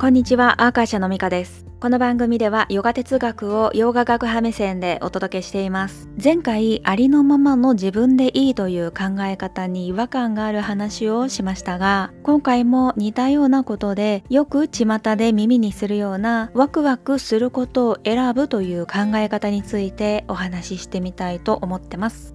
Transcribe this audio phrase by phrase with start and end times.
[0.00, 1.66] こんにちは、アーカーシャのミカです。
[1.78, 6.08] この番組ではヨガ哲学をヨガ学派目線でお届けしています。
[6.16, 14.86] 前回ありのままの自分でいいという考え方に違和感がある話をしましたが、今回も似たようなことでよく巷
[15.16, 22.34] で耳にするようなワクワクすることを選ぶという考え方についてお話ししてみたいと思ってます。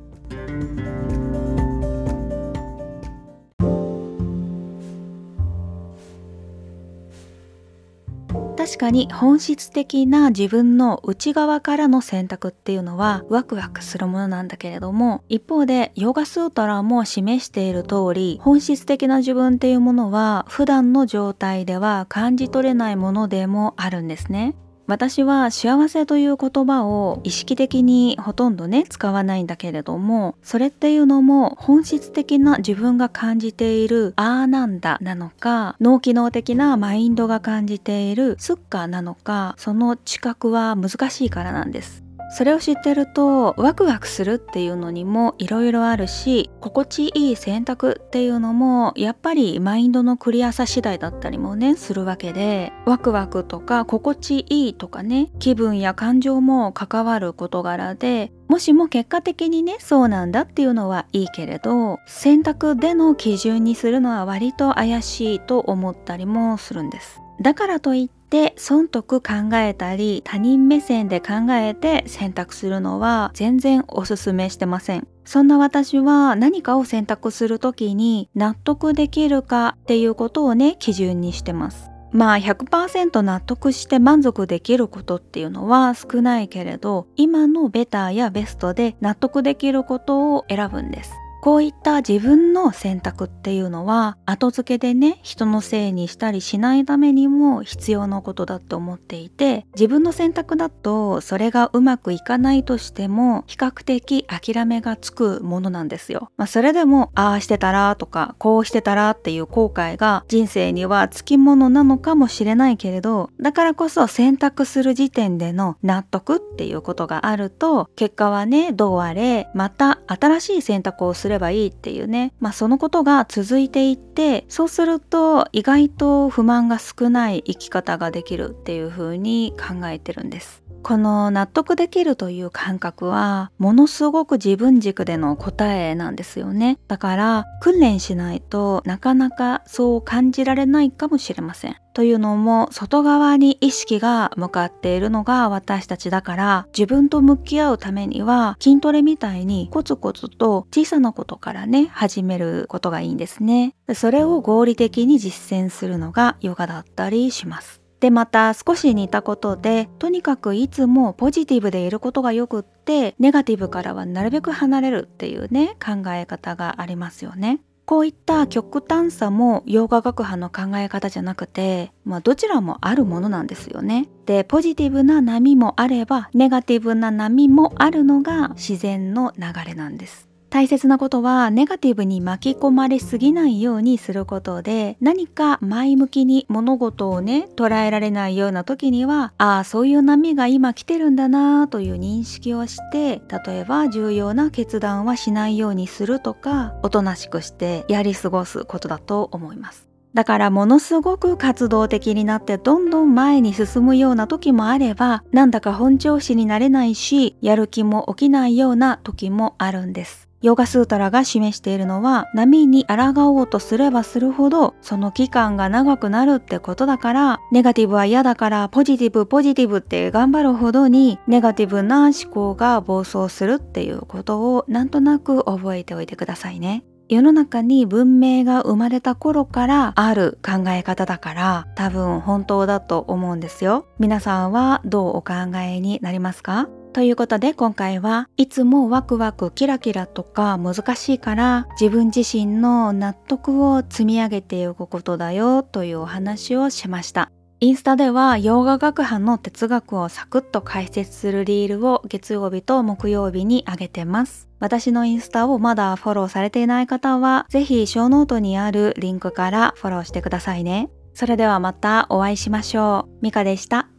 [8.66, 24.56] 確かに本質的な自分の内側からの選択っていうのはワクワクするものなんだけれども一方でヨガスートラも示している通り本質的な自分っていうものは普段の状態では感じ取れないものでもあるんですね。
[24.88, 42.05] 私は幸せという言葉を意識的にほとんどね使わないんだけれどもそれっていうのも本質的な自分が感じているあーなんだなのか脳機能的なマインドが感じているスッカーなのかその知覚は難しいからなんです。
[42.36, 67.22] それを知ってるとワクワクするっていうのにもいろいろあるし心地いい選択っていうのもやっぱりマインドのクリアさ次第だったりもねするわけでワクワクとか心地いいとかね気分や感情も関わる事柄でもしも結果的にねそうなんだっていうのはいいけれど選択での基準にするのは割と怪しいと思ったりもするんです。
[67.42, 75.08] だからといって損得考えたり他人目線で考えて選択するのは全然おすすめしてません。
[75.26, 81.90] そんな私は何かを選択する時に納得できるかっていうことをね基準にしてます。
[82.12, 91.12] まあ100%納得して満足できることっていうのは少ないけれど今のベターやベストで納得できることを選ぶんです。
[91.46, 106.32] こういった自分の選択っていうのは後付けでね人のせいにしたりしないためにも必要なことだと思っていて自分の選択だとそれがうまくいかないとしても比較的諦めがつくものなんですよ。
[106.36, 130.64] まあ、それでもああしてたらとかこうしてたらっていう後悔が人生にはつきものなのかもしれないけれどだからこそ選択する時点での納得っていうことがあると結果はねどうあれまた新しい選択をすれればいいっていうね、まあ、そのことが続いていってそうすると意外と不満が少ない生き方ができるっていう風に考えてるんです。
[130.82, 136.78] この納得できるという感覚はものすごく自分軸での答えなんですよね。
[136.88, 141.78] だから訓練しないとなかなかそう感じられないかもしれません。
[141.96, 167.62] というのも外側に意識が向かっているのが私たちだから自分と向き合うためには筋トレみたいにコツコツと小さなことからね始めることがいいんですねそれを合理的に実践するのがヨガだったりしますでまた少し似たことでとにかくいつもポジティブでいることがよくってネガティブからはなるべく離れるっていうね考え方がありますよね。
[167.86, 174.10] こういった極端さも洋画学派の考え方じゃなくて、まあ、どちらもあるものなんですよね。
[174.26, 180.35] でポジティブな波もあればネガティブな波もあるのが自然の流れなんです。
[180.56, 199.90] 大切なことはネガティブに巻き込まれすぎないようにすることで何か前向きに物事をね捉えられないような時にはああそういう波が今来てるんだなという認識をして例えば重要な決断はしないようにするとかおとなしくしてやり過ごすことだと思います。
[200.14, 210.25] だからものすごく活動的になってどんどん前に進むような時もあればなんだか本調子になれないしやる気も起きないような時もあるんです。
[210.42, 226.84] ヨガスータラが示しているのは波に抗おうとすればするほどその期間が長くなるってことだからネガティブは嫌だからポジティブポジティブって頑張るほどにネガティブな思考が暴走するっていうことをなんとなく覚えておいてくださいね。
[227.08, 233.86] 世の中に文明が生まれた頃からある考え方だから多分本当だと思うんですよ。
[234.00, 236.68] 皆さんはどうお考えになりますか？
[236.96, 247.34] ということで今回はいつもワクワクキラキラとか難しいから自分自身の納得を積み上げていくことだよというお話をしました。
[247.60, 254.48] インスタでは洋画学派の哲学をサクッと解説するリールを月曜日と木曜日に上げてます。
[254.62, 260.90] 私のインスタをまだフォローされていない方は、ぜひショーノートにあるリンクからフォローしてくださいね。
[261.14, 263.18] それではまたお会いしましょう。
[263.22, 263.90] ミカでした。